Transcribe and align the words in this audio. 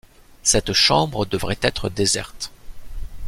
Cette 0.41 0.73
chambre 0.73 1.27
devait 1.27 1.59
être 1.61 1.87
déserte. 1.89 2.51